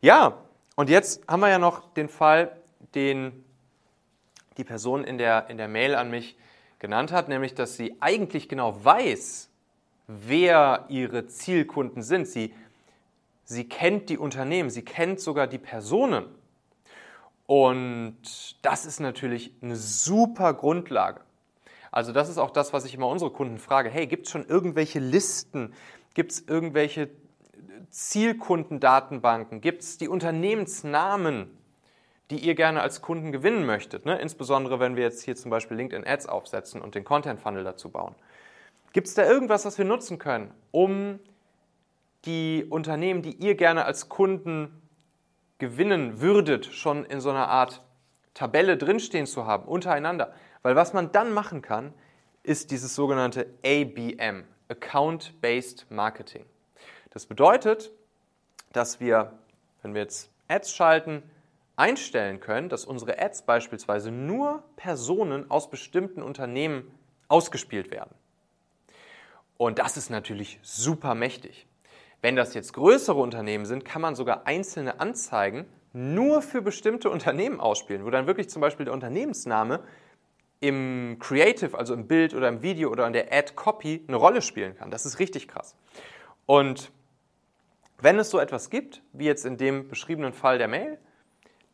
Ja, 0.00 0.38
und 0.76 0.88
jetzt 0.88 1.28
haben 1.28 1.40
wir 1.40 1.50
ja 1.50 1.58
noch 1.58 1.92
den 1.92 2.08
Fall, 2.08 2.56
den 2.94 3.44
die 4.56 4.64
Person 4.64 5.04
in 5.04 5.18
der, 5.18 5.50
in 5.50 5.58
der 5.58 5.68
Mail 5.68 5.94
an 5.94 6.10
mich 6.10 6.38
genannt 6.78 7.12
hat, 7.12 7.28
nämlich 7.28 7.54
dass 7.54 7.76
sie 7.76 7.96
eigentlich 8.00 8.48
genau 8.48 8.82
weiß, 8.82 9.50
wer 10.06 10.86
ihre 10.88 11.26
Zielkunden 11.26 12.02
sind. 12.02 12.26
Sie, 12.26 12.54
sie 13.52 13.68
kennt 13.68 14.08
die 14.08 14.18
Unternehmen, 14.18 14.70
sie 14.70 14.82
kennt 14.82 15.20
sogar 15.20 15.46
die 15.46 15.58
Personen. 15.58 16.26
Und 17.46 18.16
das 18.62 18.86
ist 18.86 19.00
natürlich 19.00 19.52
eine 19.62 19.76
super 19.76 20.54
Grundlage. 20.54 21.20
Also 21.90 22.12
das 22.12 22.28
ist 22.30 22.38
auch 22.38 22.50
das, 22.50 22.72
was 22.72 22.86
ich 22.86 22.94
immer 22.94 23.08
unsere 23.08 23.30
Kunden 23.30 23.58
frage. 23.58 23.90
Hey, 23.90 24.06
gibt 24.06 24.26
es 24.26 24.32
schon 24.32 24.46
irgendwelche 24.46 24.98
Listen? 24.98 25.74
Gibt 26.14 26.32
es 26.32 26.40
irgendwelche 26.48 27.10
Zielkundendatenbanken? 27.90 29.60
Gibt 29.60 29.82
es 29.82 29.98
die 29.98 30.08
Unternehmensnamen, 30.08 31.50
die 32.30 32.38
ihr 32.38 32.54
gerne 32.54 32.80
als 32.80 33.02
Kunden 33.02 33.32
gewinnen 33.32 33.66
möchtet? 33.66 34.06
Ne? 34.06 34.18
Insbesondere, 34.18 34.80
wenn 34.80 34.96
wir 34.96 35.02
jetzt 35.02 35.22
hier 35.22 35.36
zum 35.36 35.50
Beispiel 35.50 35.76
LinkedIn 35.76 36.06
Ads 36.06 36.26
aufsetzen 36.26 36.80
und 36.80 36.94
den 36.94 37.04
Content 37.04 37.40
Funnel 37.40 37.64
dazu 37.64 37.90
bauen. 37.90 38.14
Gibt 38.94 39.08
es 39.08 39.14
da 39.14 39.24
irgendwas, 39.24 39.66
was 39.66 39.76
wir 39.76 39.84
nutzen 39.84 40.18
können, 40.18 40.50
um 40.70 41.18
die 42.24 42.66
Unternehmen, 42.68 43.22
die 43.22 43.34
ihr 43.34 43.54
gerne 43.54 43.84
als 43.84 44.08
Kunden 44.08 44.82
gewinnen 45.58 46.20
würdet, 46.20 46.66
schon 46.66 47.04
in 47.04 47.20
so 47.20 47.30
einer 47.30 47.48
Art 47.48 47.82
Tabelle 48.34 48.76
drinstehen 48.76 49.26
zu 49.26 49.46
haben, 49.46 49.64
untereinander? 49.64 50.32
Weil 50.62 50.76
was 50.76 50.92
man 50.92 51.12
dann 51.12 51.32
machen 51.32 51.62
kann, 51.62 51.92
ist 52.42 52.70
dieses 52.70 52.94
sogenannte 52.94 53.46
ABM, 53.64 54.44
Account-Based 54.68 55.90
Marketing. 55.90 56.44
Das 57.10 57.26
bedeutet, 57.26 57.90
dass 58.72 59.00
wir, 59.00 59.38
wenn 59.82 59.94
wir 59.94 60.02
jetzt 60.02 60.30
Ads 60.48 60.74
schalten, 60.74 61.22
einstellen 61.76 62.40
können, 62.40 62.68
dass 62.68 62.84
unsere 62.84 63.20
Ads 63.20 63.42
beispielsweise 63.42 64.10
nur 64.10 64.62
Personen 64.76 65.50
aus 65.50 65.70
bestimmten 65.70 66.22
Unternehmen 66.22 66.90
ausgespielt 67.28 67.90
werden. 67.90 68.14
Und 69.56 69.78
das 69.78 69.96
ist 69.96 70.10
natürlich 70.10 70.58
super 70.62 71.14
mächtig. 71.14 71.66
Wenn 72.22 72.36
das 72.36 72.54
jetzt 72.54 72.72
größere 72.72 73.20
Unternehmen 73.20 73.66
sind, 73.66 73.84
kann 73.84 74.00
man 74.00 74.14
sogar 74.14 74.46
einzelne 74.46 75.00
Anzeigen 75.00 75.66
nur 75.92 76.40
für 76.40 76.62
bestimmte 76.62 77.10
Unternehmen 77.10 77.60
ausspielen, 77.60 78.04
wo 78.04 78.10
dann 78.10 78.28
wirklich 78.28 78.48
zum 78.48 78.62
Beispiel 78.62 78.84
der 78.84 78.94
Unternehmensname 78.94 79.82
im 80.60 81.16
Creative, 81.18 81.76
also 81.76 81.92
im 81.92 82.06
Bild 82.06 82.32
oder 82.34 82.48
im 82.48 82.62
Video 82.62 82.90
oder 82.90 83.08
in 83.08 83.12
der 83.12 83.32
Ad-Copy 83.32 84.04
eine 84.06 84.16
Rolle 84.16 84.40
spielen 84.40 84.76
kann. 84.76 84.92
Das 84.92 85.04
ist 85.04 85.18
richtig 85.18 85.48
krass. 85.48 85.76
Und 86.46 86.92
wenn 88.00 88.18
es 88.20 88.30
so 88.30 88.38
etwas 88.38 88.70
gibt, 88.70 89.02
wie 89.12 89.24
jetzt 89.24 89.44
in 89.44 89.56
dem 89.56 89.88
beschriebenen 89.88 90.32
Fall 90.32 90.58
der 90.58 90.68
Mail, 90.68 90.98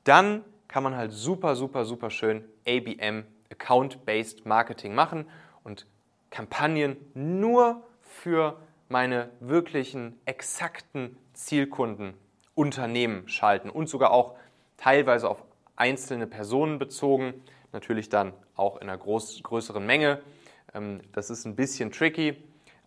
dann 0.05 0.43
kann 0.67 0.83
man 0.83 0.97
halt 0.97 1.12
super, 1.12 1.57
super, 1.57 1.85
super 1.85 2.09
schön 2.09 2.45
ABM, 2.67 3.25
Account-Based 3.50 4.47
Marketing 4.47 4.95
machen 4.95 5.28
und 5.62 5.87
Kampagnen 6.31 6.97
nur 7.12 7.87
für 8.00 8.59
meine 8.88 9.30
wirklichen, 9.40 10.18
exakten 10.25 11.16
Zielkunden, 11.33 12.14
Unternehmen 12.54 13.28
schalten 13.28 13.71
und 13.71 13.88
sogar 13.88 14.11
auch 14.11 14.37
teilweise 14.76 15.28
auf 15.28 15.45
einzelne 15.76 16.26
Personen 16.26 16.78
bezogen, 16.78 17.35
natürlich 17.73 18.09
dann 18.09 18.33
auch 18.57 18.76
in 18.76 18.88
einer 18.88 18.99
groß, 18.99 19.42
größeren 19.42 19.85
Menge. 19.85 20.21
Ähm, 20.75 21.00
das 21.12 21.30
ist 21.30 21.45
ein 21.45 21.54
bisschen 21.54 21.92
tricky, 21.92 22.42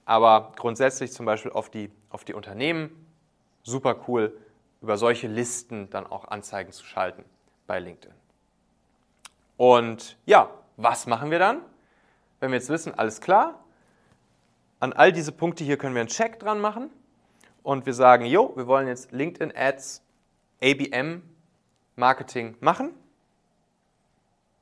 aber 0.05 0.51
grundsätzlich 0.58 1.13
zum 1.13 1.25
Beispiel 1.25 1.51
auf 1.51 1.70
die, 1.70 1.89
auf 2.10 2.25
die 2.25 2.34
Unternehmen 2.34 3.08
super 3.63 3.96
cool, 4.08 4.38
über 4.81 4.98
solche 4.98 5.27
Listen 5.27 5.89
dann 5.89 6.08
auch 6.08 6.27
Anzeigen 6.27 6.72
zu 6.72 6.84
schalten 6.86 7.24
bei 7.67 7.79
LinkedIn. 7.79 8.13
Und 9.58 10.17
ja, 10.25 10.50
was 10.77 11.05
machen 11.05 11.29
wir 11.29 11.38
dann? 11.38 11.62
Wenn 12.39 12.51
wir 12.51 12.58
jetzt 12.58 12.70
wissen, 12.70 12.98
alles 12.98 13.22
klar, 13.22 13.63
an 14.81 14.93
all 14.93 15.11
diese 15.11 15.31
Punkte 15.31 15.63
hier 15.63 15.77
können 15.77 15.93
wir 15.93 16.01
einen 16.01 16.09
Check 16.09 16.39
dran 16.39 16.59
machen 16.59 16.89
und 17.63 17.85
wir 17.85 17.93
sagen, 17.93 18.25
jo, 18.25 18.51
wir 18.55 18.65
wollen 18.65 18.88
jetzt 18.88 19.11
LinkedIn 19.11 19.53
Ads 19.55 20.03
ABM 20.61 21.21
Marketing 21.95 22.57
machen. 22.59 22.89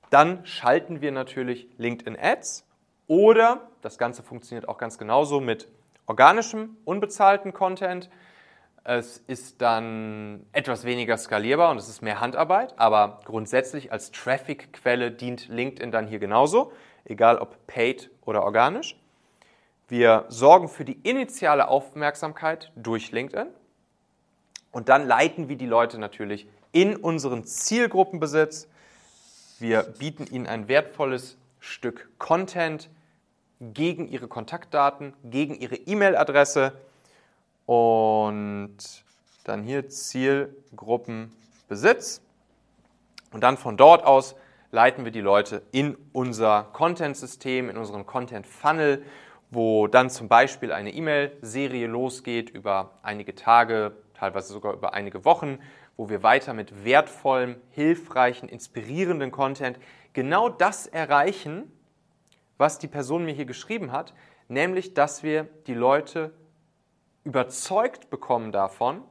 Dann 0.09 0.45
schalten 0.45 0.99
wir 1.01 1.13
natürlich 1.13 1.69
LinkedIn 1.77 2.17
Ads 2.19 2.65
oder 3.07 3.69
das 3.81 3.97
Ganze 3.97 4.21
funktioniert 4.21 4.67
auch 4.67 4.77
ganz 4.77 4.97
genauso 4.97 5.39
mit 5.39 5.69
organischem, 6.05 6.75
unbezahlten 6.83 7.53
Content. 7.53 8.09
Es 8.83 9.19
ist 9.19 9.61
dann 9.61 10.45
etwas 10.51 10.83
weniger 10.83 11.15
skalierbar 11.17 11.71
und 11.71 11.77
es 11.77 11.87
ist 11.87 12.01
mehr 12.01 12.19
Handarbeit, 12.19 12.77
aber 12.77 13.21
grundsätzlich 13.23 13.93
als 13.93 14.11
Traffic-Quelle 14.11 15.11
dient 15.11 15.47
LinkedIn 15.47 15.91
dann 15.91 16.07
hier 16.07 16.19
genauso, 16.19 16.73
egal 17.05 17.37
ob 17.37 17.67
paid 17.67 18.09
oder 18.25 18.43
organisch. 18.43 18.98
Wir 19.89 20.23
sorgen 20.29 20.69
für 20.69 20.85
die 20.85 20.99
initiale 21.01 21.67
Aufmerksamkeit 21.67 22.71
durch 22.75 23.11
LinkedIn 23.11 23.47
und 24.71 24.87
dann 24.87 25.07
leiten 25.07 25.49
wir 25.49 25.55
die 25.55 25.65
Leute 25.65 25.97
natürlich 25.97 26.47
in 26.71 26.95
unseren 26.95 27.43
Zielgruppenbesitz. 27.43 28.67
Wir 29.57 29.81
bieten 29.81 30.27
ihnen 30.27 30.45
ein 30.45 30.67
wertvolles 30.67 31.37
Stück 31.59 32.07
Content 32.19 32.91
gegen 33.59 34.07
ihre 34.07 34.27
Kontaktdaten, 34.27 35.15
gegen 35.23 35.55
ihre 35.55 35.75
E-Mail-Adresse 35.75 36.73
und 37.65 38.77
dann 39.43 39.63
hier 39.63 39.89
Zielgruppenbesitz. 39.89 42.21
Und 43.31 43.41
dann 43.41 43.57
von 43.57 43.75
dort 43.75 44.05
aus 44.05 44.35
leiten 44.69 45.03
wir 45.03 45.11
die 45.11 45.21
Leute 45.21 45.63
in 45.71 45.97
unser 46.13 46.67
Content-System, 46.73 47.71
in 47.71 47.77
unseren 47.77 48.05
Content-Funnel 48.05 49.03
wo 49.49 49.87
dann 49.87 50.09
zum 50.09 50.27
Beispiel 50.27 50.71
eine 50.71 50.93
E-Mail-Serie 50.93 51.87
losgeht 51.87 52.49
über 52.49 52.99
einige 53.01 53.35
Tage, 53.35 53.93
teilweise 54.13 54.53
sogar 54.53 54.73
über 54.73 54.93
einige 54.93 55.25
Wochen, 55.25 55.59
wo 55.97 56.09
wir 56.09 56.23
weiter 56.23 56.53
mit 56.53 56.85
wertvollem, 56.85 57.57
hilfreichen, 57.71 58.47
inspirierenden 58.47 59.31
Content 59.31 59.79
genau 60.13 60.49
das 60.49 60.87
erreichen, 60.87 61.71
was 62.57 62.77
die 62.79 62.87
Person 62.87 63.25
mir 63.25 63.33
hier 63.33 63.45
geschrieben 63.45 63.91
hat, 63.91 64.13
nämlich 64.47 64.93
dass 64.93 65.23
wir 65.23 65.47
die 65.67 65.73
Leute 65.73 66.31
überzeugt 67.23 68.09
bekommen 68.09 68.51
davon, 68.51 69.03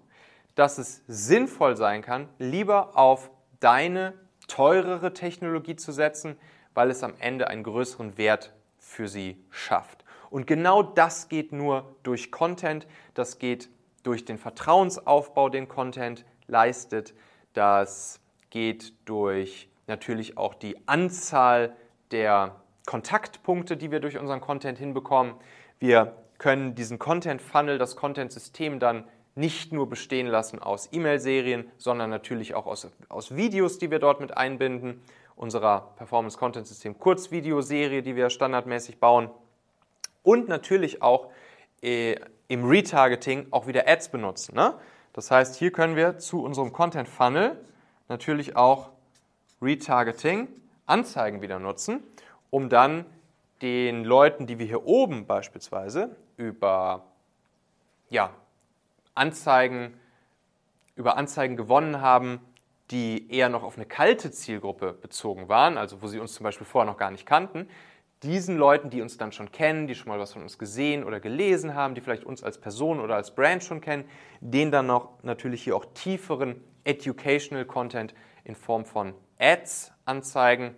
dass 0.55 0.79
es 0.79 1.03
sinnvoll 1.07 1.77
sein 1.77 2.03
kann, 2.03 2.29
lieber 2.39 2.97
auf 2.97 3.31
deine 3.61 4.15
teurere 4.47 5.13
Technologie 5.13 5.77
zu 5.77 5.93
setzen, 5.93 6.37
weil 6.75 6.91
es 6.91 7.03
am 7.03 7.15
Ende 7.19 7.49
einen 7.49 7.63
größeren 7.63 8.19
Wert 8.19 8.55
für 8.79 9.09
sie 9.09 9.45
schafft. 9.51 10.05
Und 10.31 10.47
genau 10.47 10.83
das 10.83 11.29
geht 11.29 11.53
nur 11.53 11.97
durch 12.03 12.31
Content, 12.31 12.87
das 13.15 13.39
geht 13.39 13.71
durch 14.03 14.25
den 14.25 14.39
Vertrauensaufbau, 14.39 15.49
den 15.49 15.69
Content 15.69 16.25
leistet, 16.47 17.15
das 17.55 18.21
geht 18.51 18.95
durch 19.05 19.69
natürlich 19.87 20.37
auch 20.37 20.55
die 20.55 20.77
Anzahl 20.87 21.75
der 22.11 22.57
Kontaktpunkte, 22.87 23.77
die 23.77 23.91
wir 23.91 24.01
durch 24.01 24.19
unseren 24.19 24.41
Content 24.41 24.79
hinbekommen. 24.79 25.35
Wir 25.79 26.17
können 26.39 26.75
diesen 26.75 26.99
Content-Funnel, 26.99 27.79
das 27.79 27.97
Content-System 27.97 28.79
dann 28.79 29.05
nicht 29.35 29.73
nur 29.73 29.89
bestehen 29.89 30.27
lassen 30.27 30.59
aus 30.59 30.89
E-Mail-Serien, 30.93 31.71
sondern 31.77 32.11
natürlich 32.11 32.55
auch 32.55 32.67
aus, 32.67 32.89
aus 33.09 33.37
Videos, 33.37 33.79
die 33.79 33.91
wir 33.91 33.99
dort 33.99 34.21
mit 34.21 34.37
einbinden, 34.37 35.03
unserer 35.37 35.93
Performance-Content-System 35.97 36.99
Kurzvideoserie, 36.99 38.03
die 38.03 38.17
wir 38.17 38.31
standardmäßig 38.31 38.99
bauen 38.99 39.31
und 40.29 40.47
natürlich 40.47 41.01
auch 41.01 41.31
äh, 41.81 42.17
im 42.49 42.69
Retargeting 42.69 43.47
auch 43.51 43.67
wieder 43.67 43.89
Ads 43.89 44.11
benutzen. 44.11 44.55
Ne? 44.55 44.75
Das 45.15 45.31
heißt, 45.31 45.57
hier 45.57 45.73
können 45.73 45.97
wir 45.97 46.19
zu 46.19 46.43
unserem 46.43 46.71
Content 46.71 47.09
Funnel 47.09 47.59
natürlich 48.09 48.55
auch 48.55 48.91
Retargeting, 49.63 50.49
Anzeigen 50.85 51.41
wieder 51.41 51.59
nutzen, 51.59 52.03
um 52.51 52.69
dann 52.69 53.07
den 53.63 54.05
Leuten, 54.05 54.47
die 54.47 54.59
wir 54.59 54.67
hier 54.67 54.85
oben 54.85 55.27
beispielsweise 55.27 56.15
über 56.37 57.07
ja, 58.11 58.31
Anzeigen, 59.15 59.99
über 60.95 61.17
Anzeigen 61.17 61.57
gewonnen 61.57 62.03
haben, 62.03 62.41
die 62.91 63.33
eher 63.33 63.49
noch 63.49 63.63
auf 63.63 63.77
eine 63.77 63.87
kalte 63.87 64.31
Zielgruppe 64.31 64.93
bezogen 64.93 65.49
waren, 65.49 65.79
also 65.79 66.03
wo 66.03 66.07
sie 66.07 66.19
uns 66.19 66.35
zum 66.35 66.45
Beispiel 66.45 66.67
vorher 66.67 66.91
noch 66.91 66.99
gar 66.99 67.11
nicht 67.11 67.25
kannten, 67.25 67.67
diesen 68.23 68.57
Leuten, 68.57 68.91
die 68.91 69.01
uns 69.01 69.17
dann 69.17 69.33
schon 69.33 69.53
kennen, 69.53 69.87
die 69.87 69.95
schon 69.95 70.09
mal 70.09 70.19
was 70.19 70.33
von 70.33 70.43
uns 70.43 70.59
gesehen 70.59 71.05
oder 71.05 71.21
gelesen 71.21 71.75
haben, 71.75 71.95
die 71.95 72.01
vielleicht 72.01 72.25
uns 72.25 72.43
als 72.43 72.59
Person 72.59 73.01
oder 73.01 73.15
als 73.15 73.35
Brand 73.35 73.63
schon 73.63 73.81
kennen, 73.81 74.05
denen 74.41 74.73
dann 74.73 74.87
noch 74.87 75.23
natürlich 75.23 75.63
hier 75.63 75.77
auch 75.77 75.85
tieferen 75.95 76.63
Educational 76.85 77.65
Content 77.65 78.15
in 78.45 78.55
Form 78.55 78.85
von 78.85 79.15
Ads 79.39 79.93
anzeigen 80.05 80.75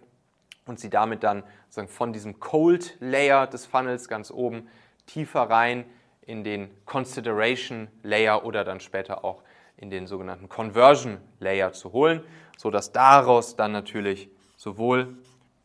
und 0.66 0.78
sie 0.78 0.90
damit 0.90 1.22
dann 1.22 1.42
sagen, 1.68 1.88
von 1.88 2.12
diesem 2.12 2.40
Cold 2.40 2.96
Layer 3.00 3.46
des 3.46 3.64
Funnels 3.64 4.08
ganz 4.08 4.30
oben 4.30 4.68
tiefer 5.06 5.42
rein 5.42 5.84
in 6.20 6.44
den 6.44 6.70
Consideration 6.84 7.88
Layer 8.02 8.44
oder 8.44 8.64
dann 8.64 8.80
später 8.80 9.24
auch 9.24 9.42
in 9.76 9.88
den 9.88 10.06
sogenannten 10.06 10.48
Conversion 10.48 11.18
Layer 11.38 11.72
zu 11.72 11.92
holen, 11.92 12.22
sodass 12.58 12.92
daraus 12.92 13.56
dann 13.56 13.72
natürlich 13.72 14.28
sowohl 14.56 15.16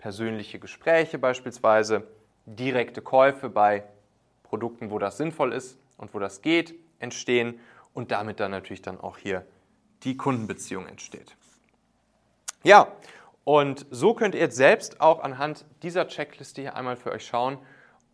persönliche 0.06 0.60
Gespräche 0.60 1.18
beispielsweise, 1.18 2.04
direkte 2.46 3.02
Käufe 3.02 3.50
bei 3.50 3.86
Produkten, 4.44 4.92
wo 4.92 5.00
das 5.00 5.18
sinnvoll 5.18 5.52
ist 5.52 5.80
und 5.98 6.14
wo 6.14 6.20
das 6.20 6.44
geht, 6.44 6.76
entstehen 7.00 7.60
und 7.96 8.12
damit 8.12 8.40
dann 8.40 8.52
natürlich 8.52 8.84
dann 8.84 9.00
auch 9.00 9.18
hier 9.18 9.48
die 10.04 10.16
Kundenbeziehung 10.16 10.86
entsteht. 10.86 11.36
Ja, 12.62 12.90
und 13.46 13.88
so 13.90 14.14
könnt 14.14 14.36
ihr 14.36 14.42
jetzt 14.42 14.58
selbst 14.58 15.02
auch 15.02 15.24
anhand 15.24 15.66
dieser 15.82 16.08
Checkliste 16.08 16.62
hier 16.62 16.76
einmal 16.76 16.98
für 16.98 17.12
euch 17.12 17.26
schauen, 17.26 17.58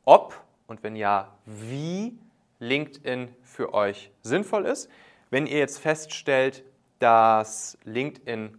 ob 0.06 0.42
und 0.68 0.84
wenn 0.84 0.96
ja, 0.96 1.36
wie 1.46 2.18
LinkedIn 2.60 3.36
für 3.44 3.74
euch 3.74 4.12
sinnvoll 4.22 4.66
ist. 4.66 4.90
Wenn 5.30 5.46
ihr 5.46 5.58
jetzt 5.58 5.78
feststellt, 5.78 6.64
dass 7.00 7.78
LinkedIn 7.84 8.58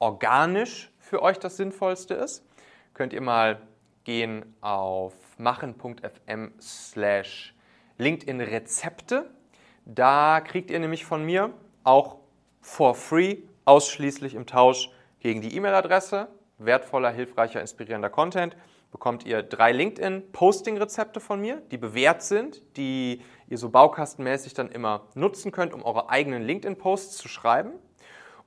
organisch 0.00 0.90
für 0.98 1.22
euch 1.22 1.38
das 1.38 1.56
Sinnvollste 1.56 2.14
ist, 2.14 2.42
könnt 2.94 3.12
ihr 3.12 3.20
mal 3.20 3.60
gehen 4.04 4.54
auf 4.60 5.12
machen.fm 5.38 6.52
slash 6.60 7.54
LinkedIn 7.98 8.40
Rezepte. 8.40 9.30
Da 9.84 10.40
kriegt 10.40 10.70
ihr 10.70 10.78
nämlich 10.78 11.04
von 11.04 11.24
mir 11.24 11.52
auch 11.82 12.16
for 12.60 12.94
free, 12.94 13.38
ausschließlich 13.64 14.34
im 14.34 14.46
Tausch 14.46 14.90
gegen 15.20 15.40
die 15.40 15.54
E-Mail-Adresse, 15.56 16.28
wertvoller, 16.58 17.10
hilfreicher, 17.10 17.60
inspirierender 17.60 18.10
Content, 18.10 18.56
bekommt 18.90 19.26
ihr 19.26 19.42
drei 19.42 19.72
LinkedIn-Posting-Rezepte 19.72 21.18
von 21.18 21.40
mir, 21.40 21.62
die 21.70 21.78
bewährt 21.78 22.22
sind, 22.22 22.62
die 22.76 23.22
ihr 23.48 23.58
so 23.58 23.68
baukastenmäßig 23.70 24.54
dann 24.54 24.70
immer 24.70 25.08
nutzen 25.14 25.50
könnt, 25.50 25.74
um 25.74 25.82
eure 25.82 26.10
eigenen 26.10 26.42
LinkedIn-Posts 26.42 27.16
zu 27.16 27.28
schreiben. 27.28 27.72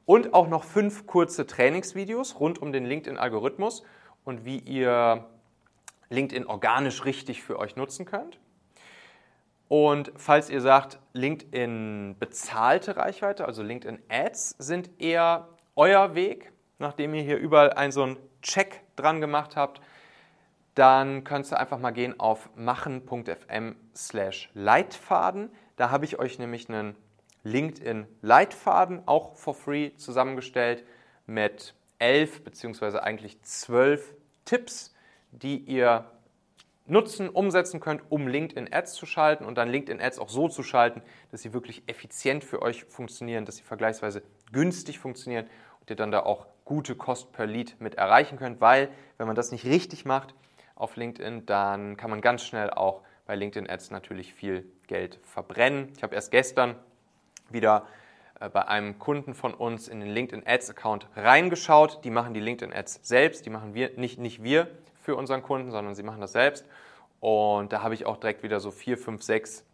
Und 0.06 0.34
auch 0.34 0.48
noch 0.48 0.64
fünf 0.64 1.06
kurze 1.06 1.46
Trainingsvideos 1.46 2.40
rund 2.40 2.62
um 2.62 2.72
den 2.72 2.86
LinkedIn-Algorithmus 2.86 3.84
und 4.28 4.44
wie 4.44 4.60
ihr 4.60 5.26
LinkedIn 6.10 6.48
organisch 6.48 7.06
richtig 7.06 7.42
für 7.42 7.58
euch 7.58 7.78
nutzen 7.78 8.06
könnt. 8.06 8.40
Und 9.70 10.12
falls 10.18 10.50
ihr 10.50 10.60
sagt, 10.60 11.00
LinkedIn 11.14 12.18
bezahlte 12.20 12.98
Reichweite, 12.98 13.46
also 13.46 13.64
LinkedIn 13.64 14.00
Ads, 14.10 14.56
sind 14.60 14.90
eher 15.02 15.48
euer 15.78 16.14
Weg, 16.14 16.52
nachdem 16.78 17.14
ihr 17.14 17.22
hier 17.22 17.38
überall 17.38 17.72
einen 17.72 17.94
so 17.94 18.04
einen 18.04 18.18
Check 18.42 18.82
dran 18.98 19.22
gemacht 19.22 19.56
habt, 19.56 19.82
dann 20.76 21.24
könnt 21.24 21.50
ihr 21.50 21.58
einfach 21.58 21.80
mal 21.80 21.92
gehen 21.92 22.20
auf 22.20 22.50
machen.fm 22.56 23.78
slash 23.96 24.50
Leitfaden. 24.54 25.52
Da 25.78 25.90
habe 25.90 26.04
ich 26.04 26.20
euch 26.20 26.38
nämlich 26.38 26.68
einen 26.68 26.98
LinkedIn-Leitfaden 27.44 29.04
auch 29.08 29.36
for 29.36 29.54
free 29.54 29.96
zusammengestellt 29.96 30.86
mit 31.26 31.74
elf 32.00 32.44
beziehungsweise 32.44 33.04
eigentlich 33.04 33.42
zwölf 33.42 34.14
Tipps, 34.46 34.94
die 35.32 35.58
ihr 35.58 36.10
nutzen, 36.86 37.30
umsetzen 37.30 37.80
könnt, 37.80 38.02
um 38.10 38.28
LinkedIn 38.28 38.72
Ads 38.72 38.94
zu 38.94 39.06
schalten 39.06 39.46
und 39.46 39.58
dann 39.58 39.70
LinkedIn 39.70 40.02
Ads 40.02 40.20
auch 40.20 40.30
so 40.30 40.48
zu 40.48 40.64
schalten, 40.64 41.02
dass 41.32 41.42
sie 41.42 41.54
wirklich 41.54 41.84
effizient 41.88 42.44
für 42.44 42.62
euch 42.62 42.86
funktionieren, 42.86 43.46
dass 43.46 43.58
sie 43.58 43.64
vergleichsweise 43.64 44.24
günstig 44.52 45.00
funktionieren 45.00 45.48
und 45.82 45.90
ihr 45.90 45.96
dann 45.96 46.12
da 46.12 46.22
auch 46.22 46.48
gute 46.66 46.96
Kost 46.96 47.32
per 47.32 47.46
Lead 47.46 47.76
mit 47.80 47.96
erreichen 47.96 48.38
könnt, 48.38 48.62
weil 48.62 48.90
wenn 49.18 49.28
man 49.28 49.36
das 49.36 49.52
nicht 49.52 49.66
richtig 49.66 50.06
macht 50.06 50.34
auf 50.76 50.96
LinkedIn, 50.96 51.46
dann 51.46 51.98
kann 51.98 52.10
man 52.10 52.22
ganz 52.22 52.44
schnell 52.44 52.70
auch 52.70 53.02
bei 53.26 53.36
LinkedIn 53.36 53.70
Ads 53.70 53.92
natürlich 53.92 54.34
viel 54.34 54.66
Geld 54.88 55.20
verbrennen. 55.24 55.92
Ich 55.96 56.04
habe 56.04 56.16
erst 56.16 56.32
gestern 56.32 56.76
wieder 57.50 57.88
bei 58.40 58.68
einem 58.68 59.00
Kunden 59.00 59.34
von 59.34 59.54
uns 59.54 59.88
in 59.88 60.00
den 60.00 60.10
LinkedIn 60.10 60.46
Ads 60.46 60.70
Account 60.70 61.08
reingeschaut. 61.16 62.04
Die 62.04 62.12
machen 62.12 62.34
die 62.34 62.40
LinkedIn 62.40 62.74
Ads 62.74 63.00
selbst, 63.04 63.46
die 63.46 63.50
machen 63.50 63.74
wir 63.74 63.92
nicht, 63.98 64.20
nicht 64.20 64.44
wir 64.44 64.68
für 65.02 65.16
unseren 65.16 65.42
Kunden, 65.42 65.72
sondern 65.72 65.96
sie 65.96 66.04
machen 66.04 66.22
das 66.22 66.34
selbst. 66.34 66.66
Und 67.20 67.74
da 67.74 67.82
habe 67.82 67.94
ich 67.94 68.06
auch 68.06 68.18
direkt 68.18 68.44
wieder 68.44 68.60
so 68.60 68.72
vier, 68.72 68.98
fünf, 68.98 69.24
sechs 69.24 69.66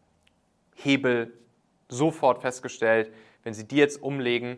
Hebel 0.76 1.34
sofort 1.90 2.42
festgestellt. 2.42 3.14
Wenn 3.44 3.54
Sie 3.54 3.68
die 3.68 3.76
jetzt 3.76 4.02
umlegen, 4.02 4.58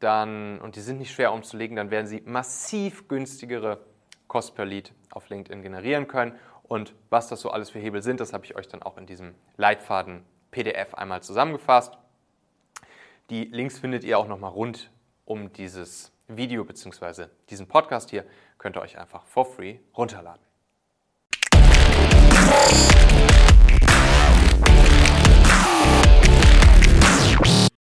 dann, 0.00 0.60
und 0.60 0.76
die 0.76 0.80
sind 0.80 0.98
nicht 0.98 1.12
schwer 1.12 1.32
umzulegen, 1.32 1.76
dann 1.76 1.90
werden 1.90 2.06
Sie 2.06 2.22
massiv 2.26 3.08
günstigere 3.08 3.80
Cost 4.28 4.54
per 4.54 4.66
Lead 4.66 4.92
auf 5.10 5.28
LinkedIn 5.28 5.62
generieren 5.62 6.08
können. 6.08 6.34
Und 6.62 6.94
was 7.10 7.28
das 7.28 7.40
so 7.40 7.50
alles 7.50 7.70
für 7.70 7.78
Hebel 7.78 8.02
sind, 8.02 8.20
das 8.20 8.32
habe 8.32 8.44
ich 8.44 8.56
euch 8.56 8.68
dann 8.68 8.82
auch 8.82 8.98
in 8.98 9.06
diesem 9.06 9.34
Leitfaden 9.56 10.24
PDF 10.50 10.94
einmal 10.94 11.22
zusammengefasst. 11.22 11.96
Die 13.28 13.44
Links 13.44 13.80
findet 13.80 14.04
ihr 14.04 14.18
auch 14.18 14.28
nochmal 14.28 14.52
rund 14.52 14.90
um 15.24 15.52
dieses 15.52 16.12
Video 16.28 16.64
bzw. 16.64 17.26
diesen 17.50 17.66
Podcast 17.66 18.10
hier. 18.10 18.24
Könnt 18.56 18.76
ihr 18.76 18.82
euch 18.82 18.98
einfach 18.98 19.24
for 19.24 19.44
free 19.44 19.80
runterladen. 19.96 20.45